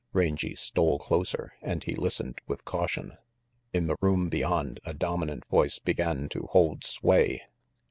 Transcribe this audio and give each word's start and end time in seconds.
Rangy 0.13 0.55
stole 0.55 0.97
closer 0.97 1.53
and 1.61 1.83
he 1.83 1.93
listened 1.93 2.39
with 2.47 2.65
caution. 2.65 3.17
In 3.71 3.85
the 3.85 3.97
room 4.01 4.29
beyond 4.29 4.79
a 4.83 4.95
dominant 4.95 5.45
voice 5.47 5.77
began 5.77 6.27
to 6.29 6.47
hold 6.53 6.83
sway. 6.83 7.43